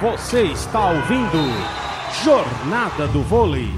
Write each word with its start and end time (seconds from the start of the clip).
Você 0.00 0.42
está 0.42 0.90
ouvindo 0.90 1.38
Jornada 2.22 3.08
do 3.08 3.20
Vôlei. 3.20 3.68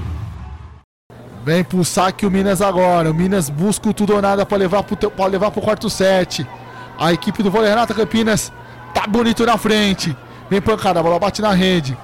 Vem 1.43 1.63
pro 1.63 1.83
saque 1.83 2.27
o 2.27 2.29
Minas 2.29 2.61
agora. 2.61 3.09
O 3.09 3.13
Minas 3.13 3.49
busca 3.49 3.89
o 3.89 3.93
tudo 3.93 4.13
ou 4.13 4.21
nada 4.21 4.45
para 4.45 4.59
levar 4.59 4.83
pro, 4.83 5.09
pra 5.09 5.25
levar 5.25 5.49
pro 5.49 5.63
quarto 5.63 5.89
set. 5.89 6.45
A 6.99 7.11
equipe 7.11 7.41
do 7.41 7.49
vôlei 7.49 7.69
Renata 7.69 7.95
Campinas 7.95 8.53
tá 8.93 9.07
bonito 9.07 9.43
na 9.47 9.57
frente. 9.57 10.15
Vem 10.47 10.61
pancada, 10.61 10.99
a 10.99 11.03
bola 11.03 11.17
bate 11.17 11.41
na 11.41 11.53
rede. 11.53 11.97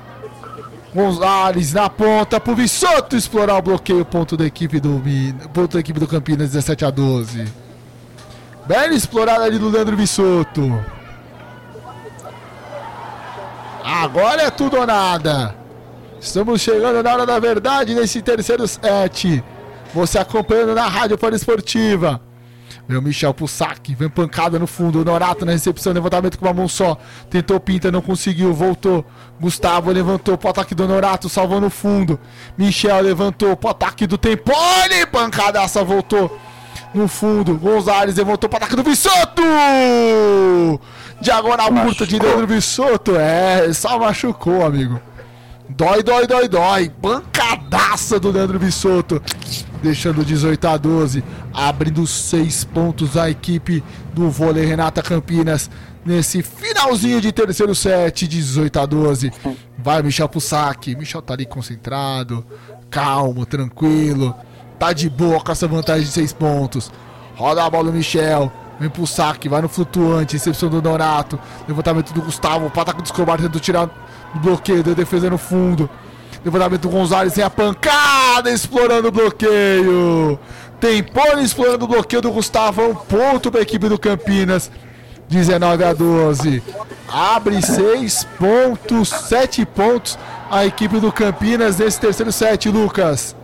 Gonzalez 0.95 1.73
na 1.73 1.87
ponta 1.87 2.39
pro 2.39 2.55
Vissoto 2.55 3.15
explorar 3.15 3.57
o 3.57 3.61
bloqueio. 3.61 4.03
Ponto 4.03 4.35
da 4.35 4.47
equipe 4.47 4.79
do, 4.79 4.99
ponto 5.53 5.73
da 5.73 5.79
equipe 5.79 5.99
do 5.99 6.07
Campinas, 6.07 6.53
17 6.53 6.85
a 6.85 6.89
12. 6.89 7.45
Bela 8.65 8.95
explorada 8.95 9.43
ali 9.43 9.59
do 9.59 9.69
Leandro 9.69 9.95
Vissoto. 9.95 10.96
Agora 13.87 14.41
é 14.41 14.49
tudo 14.49 14.75
ou 14.75 14.85
nada. 14.85 15.55
Estamos 16.19 16.59
chegando 16.59 17.01
na 17.01 17.13
hora 17.13 17.25
da 17.25 17.39
verdade 17.39 17.95
nesse 17.95 18.21
terceiro 18.21 18.67
set. 18.67 19.41
Você 19.93 20.19
acompanhando 20.19 20.75
na 20.75 20.85
Rádio 20.89 21.17
Esportiva. 21.33 22.19
Meu 22.85 23.01
Michel 23.01 23.33
pro 23.33 23.47
saque, 23.47 23.95
vem 23.95 24.09
pancada 24.09 24.59
no 24.59 24.67
fundo. 24.67 25.05
Norato 25.05 25.45
na 25.45 25.53
recepção, 25.53 25.93
levantamento 25.93 26.37
com 26.37 26.45
uma 26.45 26.53
mão 26.53 26.67
só. 26.67 26.97
Tentou 27.29 27.61
pinta, 27.61 27.89
não 27.89 28.01
conseguiu, 28.01 28.53
voltou. 28.53 29.05
Gustavo 29.39 29.89
levantou 29.89 30.37
pro 30.37 30.49
ataque 30.49 30.75
do 30.75 30.85
Norato, 30.85 31.29
salvou 31.29 31.61
no 31.61 31.69
fundo. 31.69 32.19
Michel 32.57 32.99
levantou 32.99 33.55
pro 33.55 33.69
ataque 33.69 34.05
do 34.05 34.17
Tempone, 34.17 35.05
pancadaça, 35.09 35.81
voltou 35.81 36.37
no 36.93 37.07
fundo. 37.07 37.55
Gonzalez 37.57 38.17
levantou 38.17 38.49
para 38.49 38.65
ataque 38.65 38.75
do 38.75 38.83
Vissoto! 38.83 39.41
Diagonal 41.21 41.71
curta 41.73 42.05
de 42.05 42.19
Leandro 42.19 42.47
Vissoto. 42.47 43.15
É, 43.15 43.71
só 43.73 43.97
machucou, 43.99 44.65
amigo. 44.65 44.99
Dói, 45.69 46.01
dói, 46.01 46.25
dói, 46.27 46.47
dói. 46.47 46.91
Bancadaça 47.01 48.19
do 48.19 48.31
Leandro 48.31 48.59
Vissoto. 48.59 49.21
Deixando 49.81 50.23
18 50.23 50.67
a 50.67 50.77
12. 50.77 51.23
Abrindo 51.53 52.05
6 52.05 52.63
pontos 52.65 53.17
a 53.17 53.29
equipe 53.29 53.83
do 54.13 54.29
vôlei 54.29 54.65
Renata 54.65 55.01
Campinas. 55.01 55.69
Nesse 56.05 56.41
finalzinho 56.41 57.19
de 57.19 57.33
terceiro 57.33 57.75
set, 57.75 58.27
18 58.27 58.79
a 58.79 58.85
12. 58.85 59.31
Vai 59.77 60.01
Michel 60.01 60.29
pro 60.29 60.39
saque. 60.39 60.95
Michel 60.95 61.21
tá 61.21 61.33
ali 61.33 61.45
concentrado, 61.45 62.45
calmo, 62.89 63.45
tranquilo. 63.45 64.33
Tá 64.79 64.93
de 64.93 65.09
boa 65.09 65.41
com 65.41 65.51
essa 65.51 65.67
vantagem 65.67 66.05
de 66.05 66.11
6 66.11 66.31
pontos. 66.33 66.91
Roda 67.35 67.63
a 67.63 67.69
bola 67.69 67.91
Michel. 67.91 68.51
Pro 68.93 69.07
saque, 69.07 69.49
vai 69.49 69.61
no 69.61 69.67
flutuante, 69.67 70.33
recepção 70.33 70.69
do 70.69 70.81
Donato. 70.81 71.39
Levantamento 71.67 72.13
do 72.13 72.21
Gustavo, 72.21 72.69
pataco 72.69 73.01
do 73.01 73.05
Escobar 73.05 73.37
tentando 73.37 73.59
tirar 73.59 73.89
o 74.35 74.39
bloqueio, 74.39 74.83
deu 74.83 74.93
defesa 74.93 75.29
no 75.29 75.37
fundo. 75.37 75.89
Levantamento 76.45 76.81
do 76.81 76.89
Gonzalez 76.89 77.33
sem 77.33 77.43
a 77.43 77.49
pancada, 77.49 78.51
explorando 78.51 79.07
o 79.07 79.11
bloqueio. 79.11 80.39
Tem 80.79 81.01
Pony 81.01 81.43
explorando 81.43 81.85
o 81.85 81.87
bloqueio 81.87 82.21
do 82.21 82.31
Gustavo. 82.31 82.83
Um 82.83 82.95
ponto 82.95 83.49
para 83.49 83.61
a 83.61 83.63
equipe 83.63 83.89
do 83.89 83.97
Campinas. 83.97 84.71
19 85.27 85.83
a 85.83 85.93
12. 85.93 86.63
Abre 87.09 87.61
6 87.61 88.27
pontos, 88.37 89.09
7 89.09 89.65
pontos 89.65 90.17
a 90.49 90.65
equipe 90.65 90.99
do 90.99 91.11
Campinas 91.11 91.77
nesse 91.77 91.99
terceiro 91.99 92.31
set, 92.31 92.69
Lucas. 92.69 93.35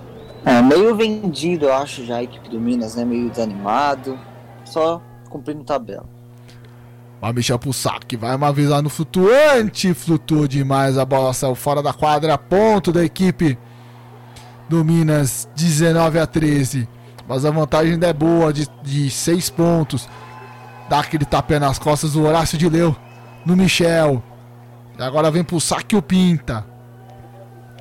É, 0.46 0.62
meio 0.62 0.96
vendido, 0.96 1.66
eu 1.66 1.74
acho, 1.74 2.06
já 2.06 2.18
a 2.18 2.24
equipe 2.24 2.50
do 2.50 2.60
Minas, 2.60 2.96
né? 2.96 3.04
Meio 3.04 3.30
desanimado. 3.30 4.18
Só 4.64 5.02
cumprindo 5.34 5.64
tabela. 5.64 6.06
Vai 7.20 7.34
Michel 7.34 7.58
pro 7.58 7.74
saque, 7.74 8.16
vai 8.16 8.36
uma 8.36 8.52
vez 8.52 8.70
lá 8.70 8.82
no 8.82 8.90
flutuante, 8.90 9.94
flutuou 9.94 10.48
demais, 10.48 10.98
a 10.98 11.06
bola 11.06 11.34
saiu 11.34 11.56
fora 11.56 11.82
da 11.82 11.94
quadra, 11.94 12.38
ponto 12.38 12.92
da 12.92 13.04
equipe 13.04 13.58
do 14.70 14.84
Minas, 14.84 15.48
19 15.56 16.20
a 16.20 16.28
13. 16.28 16.88
Mas 17.28 17.46
a 17.46 17.52
vantagem 17.52 17.94
ainda 17.94 18.08
é 18.08 18.14
boa, 18.14 18.52
de, 18.52 18.68
de 18.84 19.10
6 19.10 19.50
pontos. 19.52 20.08
Dá 20.90 21.00
aquele 21.00 21.26
tapé 21.26 21.60
nas 21.60 21.80
costas 21.80 22.14
do 22.14 22.24
Horácio 22.24 22.58
de 22.58 22.68
Leu 22.68 22.96
no 23.46 23.56
Michel. 23.56 24.22
E 25.00 25.02
agora 25.02 25.32
vem 25.32 25.44
pro 25.44 25.62
saque 25.62 25.96
o 25.96 26.02
Pinta. 26.02 26.66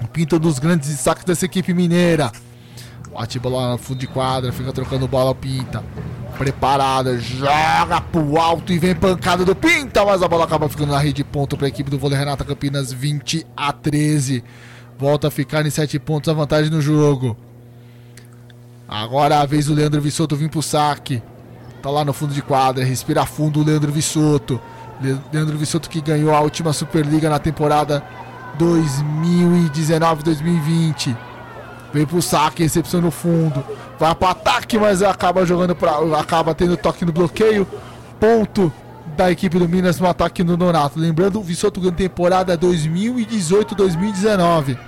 O 0.00 0.06
Pinta 0.06 0.36
é 0.36 0.38
dos 0.38 0.58
grandes 0.58 0.88
destaques 0.88 1.24
dessa 1.24 1.44
equipe 1.44 1.74
mineira. 1.74 2.30
Bate 3.12 3.38
bola 3.38 3.72
no 3.72 3.78
fundo 3.78 3.98
de 3.98 4.06
quadra, 4.06 4.52
fica 4.52 4.72
trocando 4.72 5.08
bola 5.08 5.30
o 5.30 5.34
Pinta. 5.34 5.82
Preparada, 6.38 7.18
joga 7.18 8.00
pro 8.00 8.38
alto 8.38 8.72
e 8.72 8.78
vem 8.78 8.94
pancada 8.94 9.44
do 9.44 9.54
Pinta, 9.54 10.04
mas 10.04 10.22
a 10.22 10.28
bola 10.28 10.44
acaba 10.44 10.68
ficando 10.68 10.92
na 10.92 10.98
rede 10.98 11.22
ponto 11.22 11.56
para 11.56 11.66
a 11.66 11.68
equipe 11.68 11.90
do 11.90 11.98
vôlei 11.98 12.18
Renata 12.18 12.44
Campinas 12.44 12.92
20 12.92 13.46
a 13.56 13.72
13. 13.72 14.42
Volta 14.98 15.28
a 15.28 15.30
ficar 15.30 15.64
em 15.66 15.70
7 15.70 15.98
pontos 15.98 16.28
a 16.28 16.32
vantagem 16.32 16.70
no 16.70 16.80
jogo. 16.80 17.36
Agora 18.88 19.40
a 19.40 19.46
vez 19.46 19.66
do 19.66 19.74
Leandro 19.74 20.00
Vissoto 20.00 20.36
vir 20.36 20.50
pro 20.50 20.62
saque. 20.62 21.22
Tá 21.82 21.90
lá 21.90 22.04
no 22.04 22.12
fundo 22.12 22.34
de 22.34 22.42
quadra, 22.42 22.84
respira 22.84 23.26
fundo 23.26 23.60
o 23.60 23.64
Leandro 23.64 23.92
Vissoto. 23.92 24.60
Leandro 25.32 25.58
Vissoto 25.58 25.90
que 25.90 26.00
ganhou 26.00 26.34
a 26.34 26.40
última 26.40 26.72
Superliga 26.72 27.28
na 27.28 27.38
temporada 27.38 28.02
2019-2020. 28.58 31.16
Vem 31.92 32.06
pro 32.06 32.22
saque, 32.22 32.62
recepção 32.62 33.00
no 33.00 33.10
fundo. 33.10 33.62
Vai 33.98 34.14
pro 34.14 34.28
ataque, 34.28 34.78
mas 34.78 35.02
acaba 35.02 35.44
jogando 35.44 35.74
para 35.74 35.92
acaba 36.18 36.54
tendo 36.54 36.76
toque 36.76 37.04
no 37.04 37.12
bloqueio. 37.12 37.66
Ponto 38.18 38.72
da 39.16 39.30
equipe 39.30 39.58
do 39.58 39.68
Minas 39.68 40.00
no 40.00 40.06
ataque 40.06 40.42
no 40.42 40.56
Donato. 40.56 40.98
Lembrando, 40.98 41.38
o 41.38 41.42
Vissoto 41.42 41.78
ganhou 41.80 41.94
temporada 41.94 42.56
2018-2019. 42.56 44.78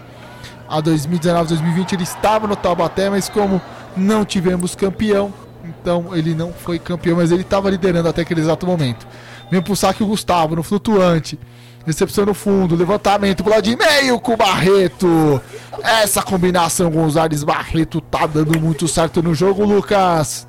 A 0.69 0.81
2019-2020 0.81 1.93
ele 1.93 2.05
estava 2.05 2.47
no 2.47 2.57
Taubaté, 2.57 3.11
mas 3.11 3.29
como 3.29 3.61
não 3.97 4.25
tivemos 4.25 4.75
campeão, 4.75 5.33
então 5.63 6.17
ele 6.17 6.35
não 6.35 6.53
foi 6.53 6.79
campeão, 6.79 7.19
mas 7.19 7.31
ele 7.31 7.43
estava 7.43 7.69
liderando 7.71 8.09
até 8.09 8.23
aquele 8.23 8.41
exato 8.41 8.67
momento. 8.67 9.07
Vem 9.51 9.61
pro 9.61 9.77
saque 9.77 10.03
o 10.03 10.07
Gustavo 10.07 10.57
no 10.57 10.63
flutuante. 10.63 11.39
Recepção 11.87 12.25
no 12.25 12.33
fundo, 12.33 12.75
levantamento 12.75 13.43
pro 13.43 13.53
lado 13.53 13.63
de 13.63 13.77
meio 13.77 14.19
com 14.19 14.33
o 14.33 14.37
Barreto. 14.37 15.41
Essa 15.83 16.23
combinação 16.23 16.91
Gonzalez 16.91 17.45
Barreto 17.45 18.01
tá 18.01 18.27
dando 18.27 18.59
muito 18.59 18.89
certo 18.89 19.23
no 19.23 19.35
jogo, 19.35 19.65
Lucas. 19.65 20.49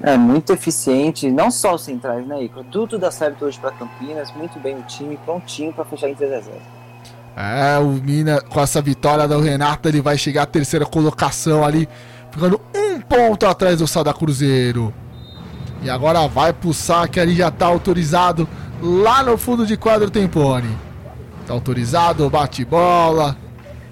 É 0.00 0.16
muito 0.16 0.52
eficiente, 0.52 1.30
não 1.30 1.50
só 1.50 1.74
os 1.74 1.82
centrais, 1.82 2.26
né, 2.26 2.44
Ico? 2.44 2.62
Tudo 2.64 2.98
dá 2.98 3.10
certo 3.10 3.46
hoje 3.46 3.58
para 3.58 3.72
Campinas, 3.72 4.30
muito 4.32 4.60
bem 4.60 4.76
o 4.76 4.82
time, 4.82 5.18
prontinho 5.24 5.72
para 5.72 5.84
fechar 5.84 6.08
em 6.08 6.14
3 6.14 6.32
a 6.32 6.40
0. 6.40 6.56
É, 7.36 7.78
o 7.78 7.88
Mina, 7.88 8.40
com 8.40 8.60
essa 8.60 8.80
vitória 8.80 9.26
do 9.26 9.40
Renato, 9.40 9.88
ele 9.88 10.00
vai 10.00 10.16
chegar 10.16 10.42
à 10.42 10.46
terceira 10.46 10.86
colocação 10.86 11.64
ali, 11.64 11.88
ficando 12.30 12.60
um 12.76 13.00
ponto 13.00 13.46
atrás 13.46 13.78
do 13.78 13.88
Sada 13.88 14.12
Cruzeiro. 14.12 14.94
E 15.82 15.90
agora 15.90 16.26
vai 16.28 16.52
pro 16.52 16.72
saque 16.72 17.18
ali, 17.18 17.34
já 17.34 17.50
tá 17.50 17.66
autorizado 17.66 18.48
lá 18.84 19.22
no 19.22 19.38
fundo 19.38 19.66
de 19.66 19.78
quadro 19.78 20.10
tem 20.10 20.28
Pony. 20.28 20.68
Tá 21.46 21.54
autorizado, 21.54 22.28
bate 22.28 22.64
bola, 22.64 23.36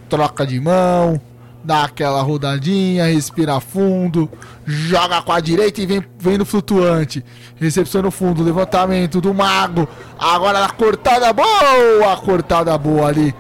troca 0.09 0.47
de 0.47 0.61
mão, 0.61 1.19
dá 1.65 1.85
aquela 1.85 2.21
rodadinha, 2.21 3.07
respira 3.07 3.59
fundo, 3.59 4.29
joga 4.67 5.23
com 5.23 5.33
a 5.33 5.41
direita 5.41 5.81
e 5.81 5.87
vem, 5.87 6.05
vem 6.19 6.37
no 6.37 6.45
flutuante. 6.45 7.25
Recepção 7.57 8.03
no 8.03 8.11
fundo, 8.11 8.43
levantamento 8.43 9.21
do 9.21 9.33
mago. 9.33 9.89
Agora 10.19 10.65
a 10.65 10.69
cortada 10.69 11.33
boa, 11.33 12.17
cortada 12.23 12.77
boa 12.77 13.09
ali. 13.09 13.35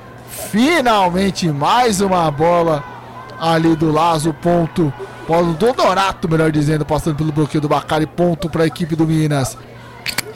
Finalmente 0.50 1.48
mais 1.48 2.00
uma 2.00 2.30
bola 2.30 2.82
ali 3.38 3.76
do 3.76 3.92
Lazo, 3.92 4.32
ponto. 4.32 4.92
Polo 5.26 5.52
do 5.54 5.72
Donato, 5.72 6.28
melhor 6.28 6.50
dizendo, 6.50 6.84
passando 6.84 7.16
pelo 7.16 7.30
bloqueio 7.30 7.60
do 7.60 7.68
Bacari, 7.68 8.06
ponto 8.06 8.50
para 8.50 8.64
a 8.64 8.66
equipe 8.66 8.96
do 8.96 9.06
Minas. 9.06 9.56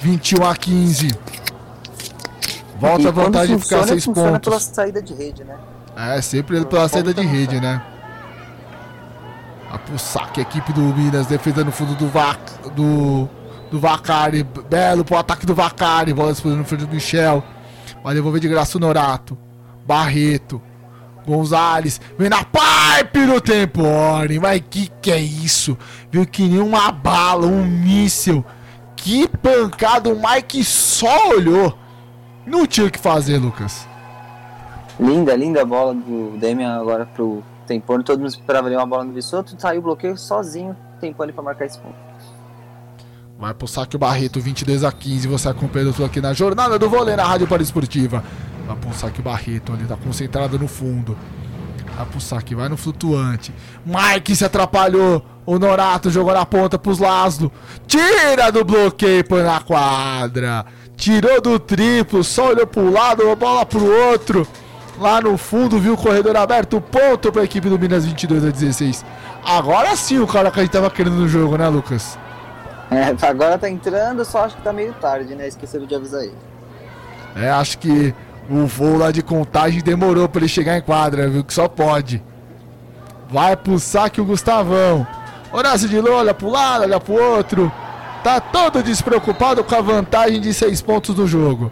21 0.01 0.45
a 0.45 0.57
15. 0.57 1.11
Volta 2.79 3.09
a 3.09 3.13
vantagem 3.13 3.57
de 3.57 3.63
ficar 3.63 3.85
6 3.85 4.07
pontos. 4.07 4.41
pela 4.41 4.61
saída 4.61 5.03
de 5.03 5.15
rede, 5.15 5.45
né? 5.45 5.57
É, 5.97 6.21
sempre 6.21 6.63
pela 6.67 6.89
saída 6.89 7.15
de 7.15 7.23
rede, 7.23 7.61
né? 7.61 7.83
A 9.71 9.99
saque, 9.99 10.41
a 10.41 10.43
equipe 10.43 10.73
do 10.73 10.81
Minas, 10.81 11.27
defesa 11.27 11.65
no 11.65 11.73
fundo 11.73 11.95
do 11.95 12.09
Vac, 12.09 12.39
do, 12.75 13.29
do 13.71 13.81
Vacari. 13.81 14.47
Belo 14.69 15.05
pro 15.05 15.17
ataque 15.17 15.47
do 15.47 15.55
Vacari. 15.55 16.13
Bola 16.13 16.33
disponível 16.33 16.63
no 16.63 16.69
frente 16.69 16.85
do 16.85 16.95
Michel. 16.95 17.43
Vai 18.05 18.15
devolver 18.15 18.41
de 18.41 18.49
graça 18.49 18.77
o 18.77 18.81
Norato. 18.81 19.37
Barreto. 19.87 20.61
Gonzalez. 21.27 22.01
Vem 22.19 22.29
na 22.29 22.45
pipe 22.45 23.21
no 23.21 23.41
Tempore. 23.41 24.39
Mas 24.39 24.63
que 24.71 24.91
que 25.01 25.11
é 25.11 25.19
isso? 25.19 25.77
Viu 26.11 26.25
que 26.27 26.43
nem 26.43 26.61
uma 26.61 26.93
bala, 26.93 27.47
um 27.47 27.65
míssil 27.65 28.45
que 28.97 29.29
pancada, 29.29 30.09
o 30.09 30.21
Mike 30.21 30.65
só 30.65 31.29
olhou. 31.29 31.77
Não 32.47 32.67
tinha 32.67 32.87
o 32.87 32.91
que 32.91 32.99
fazer, 32.99 33.39
Lucas. 33.39 33.87
Linda, 34.99 35.37
linda 35.37 35.65
bola 35.65 35.95
do 35.95 36.37
Demian 36.39 36.75
agora 36.81 37.05
pro 37.05 37.43
Tempone. 37.67 38.03
Todo 38.03 38.19
mundo 38.19 38.31
esperava 38.31 38.69
ali 38.69 38.77
uma 38.77 38.87
bola 38.87 39.05
no 39.05 39.13
Vissoto. 39.13 39.55
Saiu 39.59 39.81
o 39.81 39.83
bloqueio 39.83 40.17
sozinho. 40.17 40.75
Tempone 41.01 41.33
para 41.33 41.43
marcar 41.43 41.67
esse 41.67 41.79
ponto. 41.79 41.95
Vai 43.39 43.53
pro 43.53 43.69
saque 43.69 43.97
o 43.97 43.99
Barreto, 43.99 44.41
22 44.41 44.83
a 44.83 44.91
15. 44.91 45.29
Você 45.29 45.49
acompanha 45.49 45.93
tudo 45.93 46.07
aqui 46.07 46.21
na 46.21 46.33
jornada 46.33 46.79
do 46.79 46.89
vôlei 46.89 47.15
na 47.15 47.25
Rádio 47.25 47.47
Esportiva. 47.61 48.25
Vai 48.67 48.77
pro 48.77 48.95
saque 48.95 49.21
Barreto 49.21 49.73
ali, 49.73 49.85
tá 49.85 49.97
concentrado 49.97 50.59
no 50.59 50.67
fundo. 50.67 51.17
Vai 51.97 52.05
pro 52.05 52.21
saque, 52.21 52.55
vai 52.55 52.69
no 52.69 52.77
flutuante. 52.77 53.55
Mike 53.85 54.37
se 54.37 54.45
atrapalhou. 54.45 55.25
O 55.47 55.59
Norato 55.59 56.11
jogou 56.11 56.35
na 56.35 56.45
ponta 56.45 56.79
pros 56.79 56.99
Laszlo. 56.99 57.51
Tira 57.87 58.51
do 58.51 58.65
bloqueio 58.65 59.25
põe 59.25 59.43
na 59.43 59.61
quadra. 59.61 60.67
Tirou 60.97 61.41
do 61.41 61.59
triplo, 61.59 62.25
só 62.25 62.49
olhou 62.49 62.67
pro 62.67 62.91
lado, 62.91 63.31
a 63.31 63.37
bola 63.37 63.65
pro 63.65 63.85
outro. 64.11 64.47
Lá 64.99 65.21
no 65.21 65.37
fundo, 65.39 65.79
viu 65.79 65.95
o 65.95 65.97
corredor 65.97 66.37
aberto. 66.37 66.81
Ponto 66.81 67.31
pra 67.31 67.45
equipe 67.45 67.69
do 67.69 67.79
Minas 67.79 68.05
22 68.05 68.45
a 68.45 68.51
16. 68.51 69.05
Agora 69.45 69.95
sim 69.95 70.19
o 70.19 70.27
cara 70.27 70.51
que 70.51 70.59
a 70.59 70.63
gente 70.63 70.73
tava 70.73 70.91
querendo 70.91 71.17
no 71.17 71.29
jogo, 71.29 71.57
né, 71.57 71.69
Lucas? 71.69 72.19
É, 72.91 73.15
agora 73.27 73.59
tá 73.59 73.69
entrando, 73.69 74.25
só 74.25 74.45
acho 74.45 74.57
que 74.57 74.63
tá 74.63 74.73
meio 74.73 74.93
tarde, 74.95 75.35
né? 75.35 75.47
Esqueceram 75.47 75.87
de 75.87 75.95
avisar 75.95 76.23
ele. 76.23 76.35
É, 77.35 77.51
acho 77.51 77.79
que 77.79 78.15
o 78.49 78.67
voo 78.67 78.97
lá 78.97 79.11
de 79.11 79.23
contagem 79.23 79.81
demorou 79.81 80.29
pra 80.29 80.41
ele 80.41 80.49
chegar 80.49 80.77
em 80.77 80.83
quadra, 80.83 81.29
viu? 81.29 81.45
Que 81.45 81.53
só 81.53 81.69
pode. 81.69 82.23
Vai 83.29 83.57
pro 83.57 83.79
saque 83.79 84.21
o 84.21 84.25
Gustavão. 84.25 85.07
Horácio 85.53 85.89
de 85.89 86.01
Lula, 86.01 86.17
olha 86.17 86.35
pro 86.35 86.51
lado, 86.51 86.83
olha 86.83 87.01
pro 87.01 87.15
outro. 87.15 87.73
Tá 88.23 88.41
todo 88.41 88.83
despreocupado 88.83 89.63
com 89.65 89.75
a 89.75 89.81
vantagem 89.81 90.41
de 90.41 90.53
seis 90.53 90.81
pontos 90.81 91.15
do 91.15 91.27
jogo. 91.27 91.71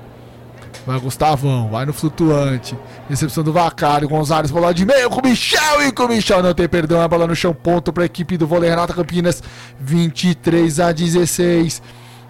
Vai 0.87 1.01
Gustavão, 1.01 1.69
vai 1.71 1.87
no 1.87 1.93
flutuante. 1.93 2.77
Recepção 3.09 3.43
do 3.43 3.53
Vacário, 3.53 4.09
Gonzalez, 4.09 4.51
bola 4.51 4.75
de 4.75 4.85
meio 4.85 5.09
com 5.09 5.21
o 5.21 5.29
Michel 5.29 5.83
e 5.83 5.93
com 5.93 6.05
o 6.05 6.09
Michel 6.09 6.43
não 6.43 6.53
tem 6.53 6.69
perdão. 6.69 7.01
A 7.01 7.09
bola 7.09 7.27
no 7.27 7.35
chão, 7.35 7.55
ponto 7.55 7.93
para 7.93 8.03
a 8.03 8.07
equipe 8.07 8.37
do 8.37 8.47
vôlei 8.47 8.69
Renata 8.69 8.93
Campinas, 8.93 9.43
23 9.81 10.81
a 10.81 10.93
16. 10.93 11.83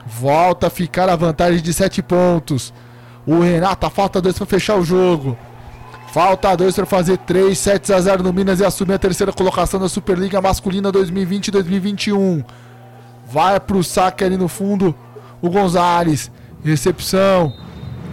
Volta 0.07 0.69
a 0.69 0.71
ficar 0.71 1.09
a 1.09 1.17
vantagem 1.17 1.61
de 1.61 1.73
7 1.73 2.03
pontos. 2.03 2.73
O 3.27 3.41
Renata 3.41 3.89
falta 3.89 4.21
dois 4.21 4.37
para 4.37 4.47
fechar 4.47 4.77
o 4.77 4.85
jogo. 4.85 5.37
Falta 6.13 6.57
dois 6.57 6.75
para 6.75 6.87
fazer 6.87 7.19
3, 7.19 7.59
7 7.59 7.93
a 7.93 8.01
0 8.01 8.23
no 8.23 8.33
Minas 8.33 8.61
e 8.61 8.65
assumir 8.65 8.95
a 8.95 8.99
terceira 8.99 9.33
colocação 9.33 9.81
da 9.81 9.89
Superliga 9.89 10.41
Masculina 10.41 10.93
2020-2021. 10.93 12.45
Vai 13.27 13.59
pro 13.59 13.83
saque 13.83 14.23
ali 14.23 14.37
no 14.37 14.47
fundo 14.47 14.95
o 15.43 15.51
Gonzalez. 15.51 16.31
Recepção. 16.65 17.53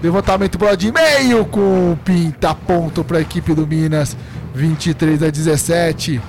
Levantamento 0.01 0.57
bola 0.57 0.75
de 0.75 0.91
meio 0.91 1.45
com 1.45 1.95
pinta 2.03 2.55
ponto 2.55 3.03
para 3.03 3.19
a 3.19 3.21
equipe 3.21 3.53
do 3.53 3.67
Minas. 3.67 4.17
23 4.55 5.21
a 5.21 5.29
17. 5.29 6.19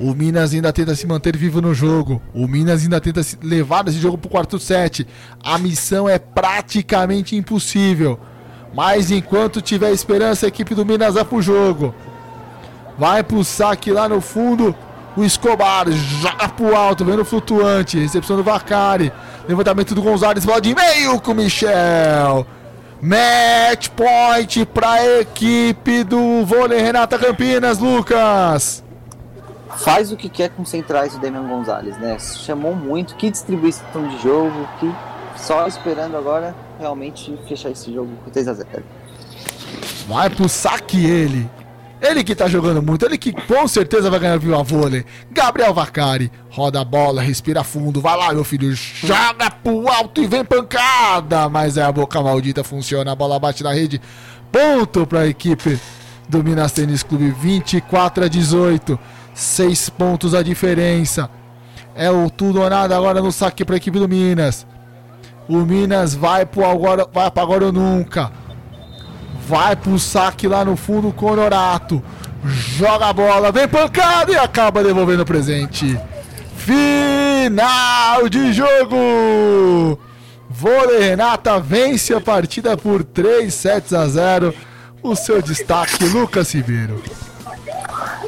O 0.00 0.14
Minas 0.14 0.52
ainda 0.52 0.72
tenta 0.72 0.94
se 0.94 1.06
manter 1.06 1.36
vivo 1.36 1.60
no 1.60 1.74
jogo. 1.74 2.20
O 2.34 2.48
Minas 2.48 2.82
ainda 2.82 3.00
tenta 3.00 3.20
levar 3.42 3.86
esse 3.88 3.98
jogo 3.98 4.18
para 4.18 4.26
o 4.26 4.30
quarto 4.30 4.58
set. 4.58 5.06
A 5.42 5.58
missão 5.58 6.08
é 6.08 6.18
praticamente 6.18 7.36
impossível. 7.36 8.18
Mas 8.74 9.10
enquanto 9.10 9.60
tiver 9.60 9.92
esperança, 9.92 10.46
a 10.46 10.48
equipe 10.48 10.74
do 10.74 10.84
Minas 10.84 11.14
vai 11.14 11.24
pro 11.24 11.42
jogo. 11.42 11.94
Vai 12.98 13.22
pro 13.22 13.44
saque 13.44 13.90
lá 13.92 14.08
no 14.08 14.20
fundo. 14.20 14.74
O 15.14 15.22
Escobar 15.22 15.90
joga 15.90 16.48
pro 16.48 16.74
alto, 16.74 17.04
vendo 17.04 17.24
flutuante. 17.24 17.98
Recepção 17.98 18.36
do 18.36 18.42
Vacari. 18.42 19.12
Levantamento 19.46 19.94
do 19.94 20.02
Gonzalez, 20.02 20.44
bola 20.44 20.60
de 20.60 20.74
meio 20.74 21.20
com 21.20 21.32
o 21.32 21.34
Michel. 21.34 22.46
Match 23.00 23.88
point 23.88 24.64
pra 24.66 25.20
equipe 25.20 26.04
do 26.04 26.46
vôlei 26.46 26.80
Renata 26.80 27.18
Campinas, 27.18 27.78
Lucas. 27.78 28.82
Faz 29.78 30.12
o 30.12 30.16
que 30.16 30.28
quer 30.28 30.50
com 30.50 30.64
centrais 30.64 31.14
o 31.14 31.18
Damian 31.18 31.46
Gonzalez, 31.46 31.96
né? 31.98 32.18
Chamou 32.18 32.74
muito. 32.74 33.14
Que 33.16 33.30
distribuição 33.30 34.08
de 34.08 34.22
jogo. 34.22 34.68
Que 34.78 34.92
só 35.36 35.66
esperando 35.66 36.16
agora 36.16 36.54
realmente 36.78 37.36
fechar 37.48 37.70
esse 37.70 37.92
jogo 37.92 38.10
com 38.24 38.30
3 38.30 38.48
a 38.48 38.54
0 38.54 38.68
Vai 40.06 40.28
pro 40.30 40.48
saque 40.48 41.04
ele. 41.04 41.48
Ele 42.02 42.24
que 42.24 42.34
tá 42.34 42.48
jogando 42.48 42.82
muito, 42.82 43.06
ele 43.06 43.16
que 43.16 43.32
com 43.32 43.68
certeza 43.68 44.10
vai 44.10 44.18
ganhar 44.18 44.34
a 44.34 44.62
vôlei. 44.62 45.04
Gabriel 45.30 45.72
Vacari, 45.72 46.32
roda 46.50 46.80
a 46.80 46.84
bola, 46.84 47.22
respira 47.22 47.62
fundo, 47.62 48.00
vai 48.00 48.16
lá, 48.16 48.32
meu 48.34 48.42
filho, 48.42 48.74
joga 48.74 49.48
pro 49.48 49.88
alto 49.88 50.20
e 50.20 50.26
vem 50.26 50.44
pancada. 50.44 51.48
Mas 51.48 51.76
é 51.76 51.82
a 51.84 51.92
boca 51.92 52.20
maldita, 52.20 52.64
funciona, 52.64 53.12
a 53.12 53.14
bola 53.14 53.38
bate 53.38 53.62
na 53.62 53.72
rede. 53.72 54.00
Ponto 54.50 55.06
pra 55.06 55.28
equipe 55.28 55.78
do 56.28 56.42
Minas 56.42 56.72
Tênis 56.72 57.04
Clube, 57.04 57.30
24 57.30 58.24
a 58.24 58.28
18. 58.28 58.98
6 59.34 59.90
pontos 59.90 60.34
a 60.34 60.42
diferença. 60.42 61.28
É 61.94 62.10
o 62.10 62.30
tudo 62.30 62.60
ou 62.60 62.70
nada 62.70 62.96
agora 62.96 63.20
no 63.20 63.30
saque 63.30 63.64
pra 63.64 63.76
equipe 63.76 63.98
do 63.98 64.08
Minas. 64.08 64.66
O 65.48 65.58
Minas 65.58 66.14
vai 66.14 66.46
pro 66.46 66.64
agora, 66.64 67.06
vai 67.12 67.30
pra 67.30 67.42
agora 67.42 67.66
ou 67.66 67.72
nunca. 67.72 68.30
Vai 69.46 69.76
pro 69.76 69.98
saque 69.98 70.46
lá 70.46 70.64
no 70.64 70.76
fundo 70.76 71.14
o 71.16 71.36
Norato. 71.36 72.02
Joga 72.44 73.06
a 73.06 73.12
bola, 73.12 73.52
vem 73.52 73.68
pancada 73.68 74.32
e 74.32 74.36
acaba 74.36 74.82
devolvendo 74.82 75.22
o 75.22 75.26
presente. 75.26 75.98
Final 76.56 78.28
de 78.28 78.52
jogo! 78.52 79.98
Vôlei 80.48 81.00
Renata 81.00 81.58
vence 81.58 82.14
a 82.14 82.20
partida 82.20 82.76
por 82.76 83.02
3 83.02 83.52
sets 83.52 83.92
a 83.92 84.06
0. 84.06 84.54
O 85.02 85.16
seu 85.16 85.42
destaque, 85.42 86.04
Lucas 86.04 86.52
Ribeiro. 86.54 87.02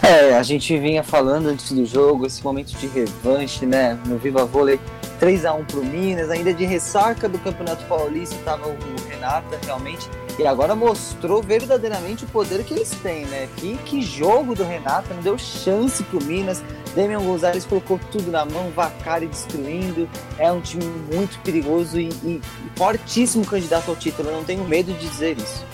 É, 0.05 0.37
a 0.37 0.43
gente 0.43 0.77
vinha 0.79 1.03
falando 1.03 1.47
antes 1.47 1.73
do 1.73 1.87
jogo, 1.87 2.27
esse 2.27 2.45
momento 2.45 2.77
de 2.77 2.87
revanche, 2.87 3.65
né? 3.65 3.99
No 4.05 4.19
Viva 4.19 4.45
Vôlei 4.45 4.79
3 5.19 5.47
a 5.47 5.55
1 5.55 5.65
pro 5.65 5.83
Minas, 5.83 6.29
ainda 6.29 6.53
de 6.53 6.67
ressaca 6.67 7.27
do 7.27 7.39
Campeonato 7.39 7.83
Paulista, 7.87 8.37
tava 8.45 8.69
o 8.69 8.77
Renata 9.09 9.59
realmente. 9.65 10.07
E 10.39 10.47
agora 10.47 10.75
mostrou 10.75 11.43
verdadeiramente 11.43 12.25
o 12.25 12.27
poder 12.27 12.63
que 12.65 12.75
eles 12.75 12.91
têm, 13.03 13.25
né? 13.25 13.49
Que, 13.57 13.79
que 13.79 14.03
jogo 14.03 14.55
do 14.55 14.63
Renata, 14.63 15.15
não 15.15 15.23
deu 15.23 15.39
chance 15.39 16.03
pro 16.03 16.23
Minas. 16.23 16.63
Damian 16.95 17.23
Gonzalez 17.23 17.65
colocou 17.65 17.99
tudo 18.13 18.31
na 18.31 18.45
mão, 18.45 18.71
Vacari 18.77 19.27
destruindo. 19.27 20.07
É 20.39 20.53
um 20.53 20.61
time 20.61 20.85
muito 21.11 21.39
perigoso 21.39 21.99
e, 21.99 22.11
e 22.23 22.43
fortíssimo 22.77 23.47
candidato 23.47 23.89
ao 23.89 23.97
título. 23.97 24.29
Eu 24.29 24.37
não 24.37 24.45
tenho 24.45 24.65
medo 24.65 24.93
de 24.93 25.09
dizer 25.09 25.39
isso. 25.39 25.65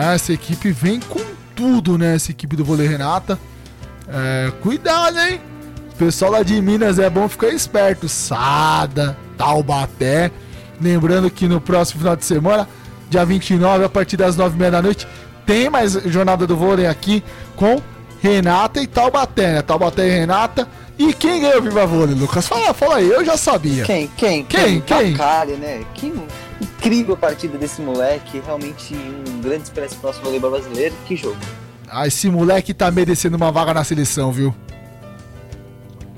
É, 0.00 0.14
essa 0.14 0.32
equipe 0.32 0.70
vem 0.70 1.00
com 1.00 1.20
tudo, 1.54 1.98
né? 1.98 2.14
Essa 2.14 2.30
equipe 2.30 2.56
do 2.56 2.64
vôlei 2.64 2.88
Renata. 2.88 3.38
É, 4.08 4.50
cuidado, 4.62 5.18
hein? 5.18 5.40
Pessoal 5.98 6.30
lá 6.32 6.42
de 6.42 6.60
Minas 6.62 6.98
é 6.98 7.10
bom 7.10 7.28
ficar 7.28 7.48
esperto. 7.48 8.08
Sada, 8.08 9.16
Taubaté. 9.36 10.30
Lembrando 10.80 11.30
que 11.30 11.48
no 11.48 11.60
próximo 11.60 12.00
final 12.00 12.16
de 12.16 12.24
semana, 12.24 12.68
dia 13.10 13.24
29, 13.24 13.84
a 13.84 13.88
partir 13.88 14.16
das 14.16 14.36
9h30 14.36 14.70
da 14.70 14.82
noite, 14.82 15.08
tem 15.44 15.68
mais 15.68 15.92
jornada 15.92 16.46
do 16.46 16.56
vôlei 16.56 16.86
aqui 16.86 17.22
com 17.56 17.82
Renata 18.20 18.80
e 18.80 18.86
Taubaté, 18.86 19.54
né? 19.54 19.62
Taubaté 19.62 20.06
e 20.06 20.10
Renata. 20.10 20.68
E 20.98 21.12
quem 21.12 21.40
ganhou 21.40 21.58
o 21.58 21.62
Viva 21.62 21.86
Vôlei, 21.86 22.14
Lucas? 22.14 22.48
Fala, 22.48 22.74
fala 22.74 22.96
aí, 22.96 23.08
eu 23.08 23.24
já 23.24 23.36
sabia. 23.36 23.84
Quem? 23.84 24.08
Quem? 24.16 24.44
Quem? 24.44 24.80
Quem? 24.80 25.12
Bacari, 25.12 25.52
né? 25.52 25.84
Que 25.94 26.12
incrível 26.60 27.16
partida 27.16 27.56
desse 27.56 27.80
moleque. 27.80 28.42
Realmente 28.44 28.94
um 28.94 29.40
grande 29.40 29.62
esperança 29.62 29.94
pro 29.94 30.08
nosso 30.08 30.20
voleibol 30.22 30.50
brasileiro. 30.50 30.94
Que 31.06 31.14
jogo. 31.14 31.36
Ah, 31.90 32.06
esse 32.06 32.30
moleque 32.30 32.74
tá 32.74 32.90
merecendo 32.90 33.36
uma 33.36 33.50
vaga 33.50 33.74
na 33.74 33.84
seleção, 33.84 34.32
viu? 34.32 34.54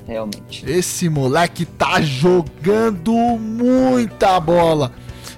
Realmente. 0.07 0.69
Esse 0.69 1.09
moleque 1.09 1.65
tá 1.65 2.01
jogando 2.01 3.13
muita 3.39 4.39
bola. 4.39 4.91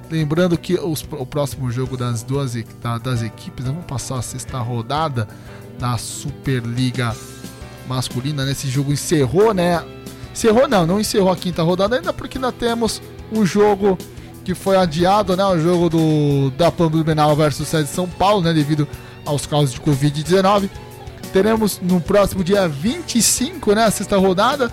Lembrando 0.09 0.57
que 0.57 0.75
os, 0.75 1.05
o 1.11 1.25
próximo 1.25 1.71
jogo 1.71 1.97
das 1.97 2.23
duas 2.23 2.53
da, 2.81 2.97
das 2.97 3.21
equipes, 3.21 3.65
vamos 3.65 3.85
passar 3.85 4.17
a 4.17 4.21
sexta 4.21 4.59
rodada 4.59 5.27
da 5.79 5.97
Superliga 5.97 7.15
Masculina. 7.87 8.45
Nesse 8.45 8.67
né? 8.67 8.73
jogo 8.73 8.91
encerrou, 8.91 9.53
né? 9.53 9.83
Encerrou 10.31 10.67
não, 10.67 10.85
não 10.85 10.99
encerrou 10.99 11.31
a 11.31 11.35
quinta 11.35 11.61
rodada 11.61 11.95
ainda 11.95 12.11
porque 12.11 12.37
ainda 12.37 12.51
temos 12.51 13.01
o 13.31 13.45
jogo 13.45 13.97
que 14.43 14.53
foi 14.53 14.75
adiado, 14.75 15.37
né? 15.37 15.45
O 15.45 15.59
jogo 15.59 15.89
do 15.89 16.51
da 16.51 16.69
Blumenau 16.69 17.35
versus 17.35 17.67
Sede 17.67 17.89
São 17.89 18.07
Paulo, 18.07 18.41
né? 18.41 18.53
Devido 18.53 18.87
aos 19.25 19.45
casos 19.45 19.71
de 19.71 19.81
Covid-19. 19.81 20.69
Teremos 21.31 21.79
no 21.81 21.99
próximo 21.99 22.43
dia 22.43 22.67
25, 22.67 23.73
né? 23.73 23.85
A 23.85 23.91
sexta 23.91 24.17
rodada. 24.17 24.71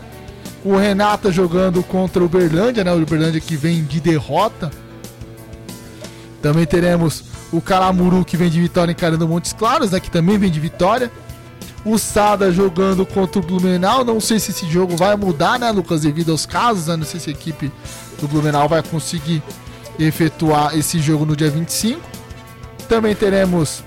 O 0.65 0.77
Renata 0.77 1.33
jogando 1.33 1.83
contra 1.83 2.23
o 2.23 2.29
Berlândia, 2.29 2.85
né? 2.85 2.93
O 2.93 3.07
Berlândia 3.07 3.41
que 3.41 3.57
vem 3.57 3.83
de 3.83 4.01
derrota. 4.01 4.71
Também 6.43 6.67
teremos 6.67 7.25
o 7.53 7.61
Calamuru 7.61 8.25
que 8.25 8.37
vem 8.37 8.51
de 8.51 8.61
vitória 8.61 8.93
encarando 8.93 9.27
Montes 9.27 9.53
Claros, 9.53 9.91
né? 9.91 10.01
Que 10.01 10.11
também 10.11 10.39
vem 10.39 10.51
de 10.51 10.61
vitória. 10.61 11.11
O 11.83 11.97
Sada 11.97 12.53
jogando 12.53 13.07
contra 13.07 13.41
o 13.41 13.43
Blumenau. 13.43 14.05
Não 14.05 14.21
sei 14.21 14.39
se 14.39 14.51
esse 14.51 14.67
jogo 14.69 14.97
vai 14.97 15.17
mudar, 15.17 15.59
né, 15.59 15.71
Lucas? 15.71 16.03
Devido 16.03 16.31
aos 16.31 16.45
casos, 16.45 16.89
né? 16.89 16.97
Não 16.97 17.07
sei 17.07 17.19
se 17.19 17.31
a 17.31 17.33
equipe 17.33 17.73
do 18.21 18.29
Blumenau 18.29 18.69
vai 18.69 18.83
conseguir 18.83 19.43
efetuar 19.99 20.77
esse 20.77 20.99
jogo 20.99 21.25
no 21.25 21.35
dia 21.35 21.51
25. 21.51 22.01
Também 22.87 23.15
teremos 23.15 23.83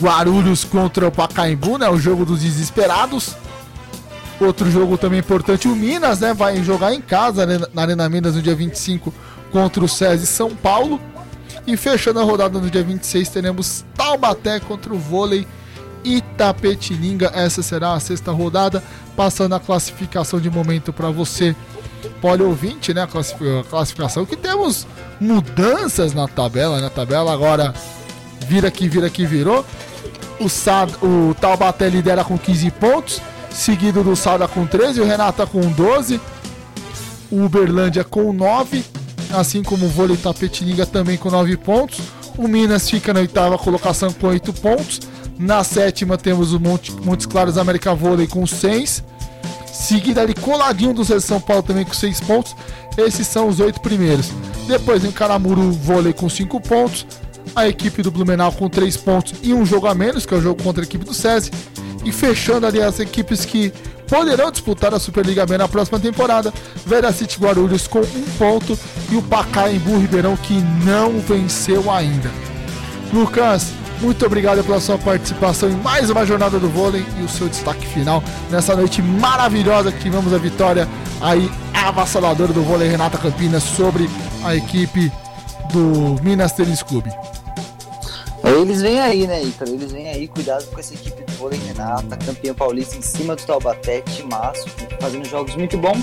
Guarulhos 0.00 0.64
contra 0.64 1.08
o 1.08 1.12
Pacaembu, 1.12 1.78
né? 1.78 1.88
O 1.88 1.98
jogo 1.98 2.24
dos 2.24 2.40
desesperados. 2.40 3.36
Outro 4.40 4.70
jogo 4.70 4.96
também 4.96 5.18
importante, 5.18 5.66
o 5.66 5.74
Minas, 5.74 6.20
né? 6.20 6.32
Vai 6.32 6.62
jogar 6.62 6.94
em 6.94 7.00
casa 7.00 7.44
né? 7.44 7.60
na 7.74 7.82
Arena 7.82 8.08
Minas 8.08 8.36
no 8.36 8.42
dia 8.42 8.54
25 8.54 9.12
contra 9.50 9.84
o 9.84 9.88
SESI 9.88 10.26
São 10.26 10.54
Paulo. 10.54 11.00
E 11.66 11.76
fechando 11.76 12.20
a 12.20 12.22
rodada 12.22 12.58
no 12.58 12.70
dia 12.70 12.82
26, 12.82 13.28
teremos 13.28 13.84
Taubaté 13.94 14.60
contra 14.60 14.94
o 14.94 14.98
vôlei 14.98 15.46
Itapetininga. 16.04 17.32
Essa 17.34 17.62
será 17.62 17.94
a 17.94 18.00
sexta 18.00 18.30
rodada, 18.30 18.82
passando 19.16 19.54
a 19.54 19.60
classificação 19.60 20.40
de 20.40 20.48
momento 20.48 20.92
para 20.92 21.10
você, 21.10 21.54
pode 22.20 22.42
ouvinte, 22.42 22.94
né? 22.94 23.02
A 23.02 23.64
classificação 23.68 24.24
que 24.24 24.36
temos 24.36 24.86
mudanças 25.20 26.14
na 26.14 26.28
tabela, 26.28 26.80
né? 26.80 26.88
tabela 26.88 27.32
agora 27.32 27.74
vira 28.48 28.70
que 28.70 28.88
vira 28.88 29.10
que 29.10 29.26
virou. 29.26 29.64
O, 30.40 30.48
Sad, 30.48 30.92
o 31.02 31.34
Taubaté 31.34 31.88
lidera 31.88 32.24
com 32.24 32.38
15 32.38 32.70
pontos, 32.72 33.20
seguido 33.50 34.02
do 34.02 34.16
Sada 34.16 34.48
com 34.48 34.66
13, 34.66 35.00
o 35.00 35.04
Renata 35.04 35.46
com 35.46 35.60
12, 35.60 36.20
o 37.30 37.44
Uberlândia 37.44 38.04
com 38.04 38.32
9, 38.32 38.84
assim 39.34 39.62
como 39.62 39.86
o 39.86 39.88
Vôlei 39.88 40.16
Tapetininga 40.16 40.86
também 40.86 41.18
com 41.18 41.30
9 41.30 41.56
pontos. 41.58 42.00
O 42.38 42.46
Minas 42.46 42.88
fica 42.88 43.12
na 43.12 43.20
oitava 43.20 43.58
colocação 43.58 44.12
com 44.12 44.28
8 44.28 44.52
pontos. 44.54 45.00
Na 45.38 45.62
sétima 45.62 46.16
temos 46.16 46.52
o 46.52 46.60
Monte, 46.60 46.92
Montes 46.92 47.26
Claros 47.26 47.58
América 47.58 47.94
Vôlei 47.94 48.26
com 48.26 48.46
6. 48.46 49.04
Seguida 49.66 50.22
ali 50.22 50.34
coladinho 50.34 50.94
do 50.94 51.04
São 51.20 51.40
Paulo 51.40 51.62
também 51.62 51.84
com 51.84 51.92
6 51.92 52.20
pontos. 52.20 52.54
Esses 52.96 53.26
são 53.26 53.48
os 53.48 53.60
oito 53.60 53.80
primeiros. 53.80 54.30
Depois 54.66 55.04
em 55.04 55.10
Caramuru 55.12 55.72
Vôlei 55.72 56.12
com 56.12 56.28
5 56.28 56.60
pontos 56.60 57.06
a 57.54 57.68
equipe 57.68 58.02
do 58.02 58.10
Blumenau 58.10 58.52
com 58.52 58.68
3 58.68 58.96
pontos 58.98 59.34
e 59.42 59.52
um 59.52 59.64
jogo 59.64 59.86
a 59.86 59.94
menos, 59.94 60.26
que 60.26 60.34
é 60.34 60.36
o 60.36 60.40
jogo 60.40 60.62
contra 60.62 60.82
a 60.82 60.86
equipe 60.86 61.04
do 61.04 61.14
SESI. 61.14 61.50
E 62.04 62.12
fechando 62.12 62.66
ali 62.66 62.80
as 62.80 63.00
equipes 63.00 63.44
que 63.44 63.72
poderão 64.08 64.50
disputar 64.50 64.94
a 64.94 64.98
Superliga 64.98 65.44
B 65.44 65.58
na 65.58 65.68
próxima 65.68 66.00
temporada. 66.00 66.52
Vera 66.86 67.12
City 67.12 67.38
Guarulhos 67.38 67.86
com 67.86 68.00
um 68.00 68.24
ponto 68.38 68.78
e 69.10 69.16
o 69.16 69.22
Pacaembu 69.22 69.98
Ribeirão 69.98 70.36
que 70.36 70.54
não 70.84 71.20
venceu 71.20 71.90
ainda. 71.90 72.30
Lucas, 73.12 73.72
muito 74.00 74.24
obrigado 74.24 74.62
pela 74.64 74.80
sua 74.80 74.96
participação 74.96 75.68
em 75.68 75.76
mais 75.76 76.08
uma 76.08 76.24
jornada 76.24 76.58
do 76.58 76.68
vôlei 76.68 77.04
e 77.18 77.22
o 77.22 77.28
seu 77.28 77.48
destaque 77.48 77.86
final 77.86 78.22
nessa 78.50 78.76
noite 78.76 79.02
maravilhosa 79.02 79.90
que 79.90 79.98
tivemos 79.98 80.32
a 80.32 80.38
vitória 80.38 80.88
aí 81.20 81.50
avassaladora 81.74 82.52
do 82.52 82.62
vôlei 82.62 82.88
Renata 82.88 83.18
Campinas 83.18 83.62
sobre 83.62 84.08
a 84.44 84.54
equipe 84.54 85.10
do 85.72 86.16
Minas 86.22 86.52
Tênis 86.52 86.82
Clube. 86.82 87.10
Eles 88.60 88.82
vêm 88.82 89.00
aí, 89.00 89.26
né, 89.26 89.42
Ítalo? 89.42 89.74
Eles 89.74 89.92
vêm 89.92 90.08
aí, 90.08 90.26
cuidado 90.26 90.66
com 90.66 90.80
essa 90.80 90.94
equipe 90.94 91.22
do 91.22 91.32
vôlei 91.34 91.58
Renata, 91.60 92.16
campeã 92.16 92.52
paulista 92.52 92.96
em 92.96 93.02
cima 93.02 93.36
do 93.36 93.42
Taubaté, 93.42 94.00
timaço, 94.00 94.68
fazendo 95.00 95.28
jogos 95.28 95.54
muito 95.54 95.78
bons. 95.78 96.02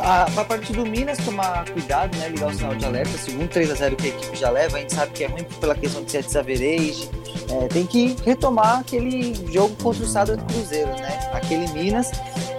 A, 0.00 0.22
a 0.24 0.44
partir 0.44 0.74
do 0.74 0.86
Minas, 0.86 1.18
tomar 1.18 1.68
cuidado, 1.70 2.16
né? 2.18 2.28
Ligar 2.28 2.50
o 2.50 2.54
sinal 2.54 2.74
de 2.76 2.84
alerta. 2.84 3.18
Segundo 3.18 3.48
3x0 3.48 3.96
que 3.96 4.06
a 4.06 4.10
equipe 4.10 4.36
já 4.36 4.48
leva, 4.50 4.76
a 4.76 4.80
gente 4.80 4.94
sabe 4.94 5.12
que 5.12 5.24
é 5.24 5.26
ruim 5.26 5.42
pela 5.60 5.74
questão 5.74 6.04
de 6.04 6.10
ser 6.12 6.22
desaverage. 6.22 7.10
É, 7.50 7.66
tem 7.66 7.84
que 7.84 8.14
retomar 8.24 8.80
aquele 8.80 9.34
jogo 9.52 9.74
contra 9.82 10.04
o 10.04 10.06
Sada 10.06 10.36
do 10.36 10.44
Cruzeiro, 10.44 10.90
né? 10.90 11.30
Aquele 11.32 11.66
Minas. 11.72 12.12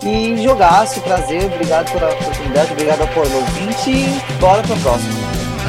E 0.04 0.42
jogar, 0.42 0.86
se 0.86 1.00
prazer. 1.00 1.46
Obrigado 1.46 1.92
pela 1.94 2.12
oportunidade, 2.12 2.72
obrigado 2.74 3.14
por 3.14 3.26
ouvinte 3.26 3.90
e 3.90 4.40
bora 4.40 4.62
pra 4.64 4.76
próxima. 4.78 5.19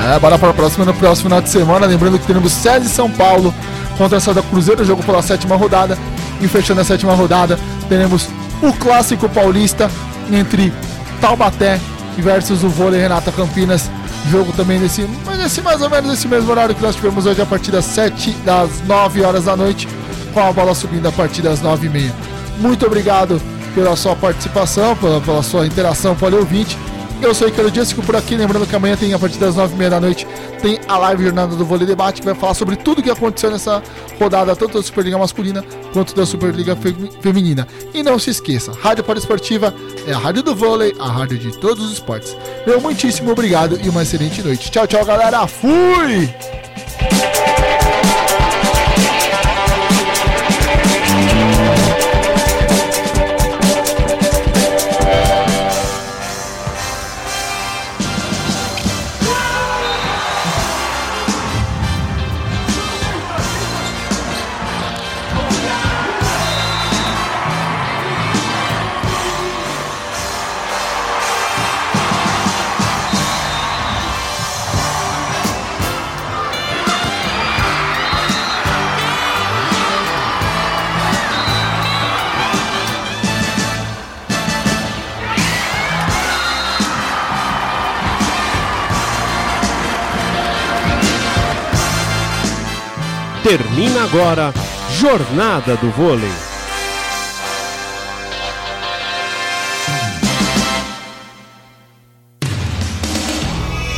É, 0.02 0.18
bora 0.18 0.38
para 0.38 0.50
a 0.50 0.54
próxima 0.54 0.84
no 0.84 0.94
próximo 0.94 1.28
final 1.28 1.42
de 1.42 1.50
semana. 1.50 1.86
Lembrando 1.86 2.18
que 2.18 2.26
teremos 2.26 2.64
e 2.64 2.88
São 2.88 3.10
Paulo 3.10 3.54
contra 3.98 4.16
a 4.16 4.20
Sada 4.20 4.42
Cruzeiro, 4.42 4.84
jogo 4.84 5.02
pela 5.02 5.22
sétima 5.22 5.56
rodada. 5.56 5.96
E 6.40 6.48
fechando 6.48 6.80
a 6.80 6.84
sétima 6.84 7.14
rodada, 7.14 7.58
teremos 7.88 8.28
o 8.62 8.72
clássico 8.72 9.28
paulista 9.28 9.90
entre 10.32 10.72
Taubaté 11.20 11.78
versus 12.16 12.64
o 12.64 12.68
vôlei 12.68 13.00
Renata 13.00 13.30
Campinas. 13.30 13.90
Jogo 14.30 14.52
também 14.52 14.78
nesse, 14.78 15.02
nesse 15.38 15.60
mais 15.60 15.80
ou 15.80 15.90
menos 15.90 16.12
esse 16.12 16.28
mesmo 16.28 16.50
horário 16.50 16.74
que 16.74 16.82
nós 16.82 16.94
tivemos 16.94 17.26
hoje 17.26 17.40
a 17.40 17.46
partir 17.46 17.70
das 17.70 17.84
7 17.86 18.30
das 18.44 18.82
9 18.86 19.22
horas 19.22 19.44
da 19.44 19.56
noite, 19.56 19.88
com 20.32 20.40
a 20.40 20.52
bola 20.52 20.74
subindo 20.74 21.08
a 21.08 21.12
partir 21.12 21.42
das 21.42 21.60
9 21.60 21.86
e 21.86 21.90
meia. 21.90 22.14
Muito 22.58 22.86
obrigado 22.86 23.40
pela 23.74 23.96
sua 23.96 24.14
participação, 24.16 24.96
pela, 24.96 25.20
pela 25.20 25.42
sua 25.42 25.66
interação 25.66 26.14
com 26.14 26.26
o 26.26 26.36
ouvinte. 26.36 26.76
Eu 27.22 27.34
sou 27.34 27.46
o 27.46 27.50
Icaro 27.50 27.70
Dias, 27.70 27.90
fico 27.90 28.02
por 28.02 28.16
aqui. 28.16 28.34
Lembrando 28.34 28.66
que 28.66 28.74
amanhã 28.74 28.96
tem, 28.96 29.12
a 29.12 29.18
partir 29.18 29.38
das 29.38 29.54
9h30 29.54 29.88
da 29.90 30.00
noite, 30.00 30.26
tem 30.62 30.80
a 30.88 30.96
live 30.96 31.24
Jornada 31.24 31.54
do 31.54 31.64
Vôlei 31.64 31.86
Debate, 31.86 32.20
que 32.20 32.26
vai 32.26 32.34
falar 32.34 32.54
sobre 32.54 32.76
tudo 32.76 33.02
que 33.02 33.10
aconteceu 33.10 33.50
nessa 33.50 33.82
rodada, 34.18 34.56
tanto 34.56 34.78
da 34.78 34.82
Superliga 34.82 35.18
masculina 35.18 35.62
quanto 35.92 36.14
da 36.14 36.24
Superliga 36.24 36.76
feminina. 37.20 37.68
E 37.92 38.02
não 38.02 38.18
se 38.18 38.30
esqueça, 38.30 38.72
Rádio 38.72 39.04
Esportiva 39.16 39.74
é 40.06 40.12
a 40.12 40.18
rádio 40.18 40.42
do 40.42 40.54
vôlei, 40.54 40.94
a 40.98 41.08
rádio 41.08 41.38
de 41.38 41.56
todos 41.58 41.84
os 41.84 41.92
esportes. 41.92 42.36
Meu 42.66 42.80
muitíssimo 42.80 43.30
obrigado 43.32 43.78
e 43.82 43.88
uma 43.88 44.02
excelente 44.02 44.42
noite. 44.42 44.70
Tchau, 44.70 44.86
tchau, 44.86 45.04
galera. 45.04 45.46
Fui! 45.46 46.32
Termina 93.42 94.04
agora 94.04 94.52
Jornada 94.98 95.74
do 95.76 95.90
Vôlei. 95.92 96.30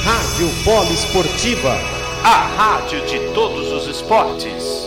Rádio 0.04 0.48
Polo 0.64 0.92
Esportiva, 0.92 1.76
a 2.22 2.46
rádio 2.56 3.04
de 3.06 3.18
todos 3.34 3.72
os 3.72 3.88
esportes. 3.88 4.81